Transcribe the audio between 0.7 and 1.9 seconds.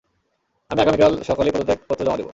আমি আগামীকাল সকালেই পদত্যাগ